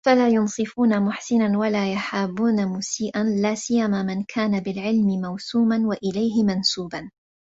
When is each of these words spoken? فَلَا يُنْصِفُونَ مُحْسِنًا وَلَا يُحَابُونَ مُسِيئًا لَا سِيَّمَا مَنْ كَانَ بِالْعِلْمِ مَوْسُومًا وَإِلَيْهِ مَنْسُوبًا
فَلَا 0.05 0.29
يُنْصِفُونَ 0.29 1.03
مُحْسِنًا 1.05 1.57
وَلَا 1.59 1.93
يُحَابُونَ 1.93 2.67
مُسِيئًا 2.67 3.23
لَا 3.23 3.55
سِيَّمَا 3.55 4.03
مَنْ 4.03 4.23
كَانَ 4.27 4.59
بِالْعِلْمِ 4.59 5.07
مَوْسُومًا 5.21 5.81
وَإِلَيْهِ 5.85 6.43
مَنْسُوبًا 6.43 7.11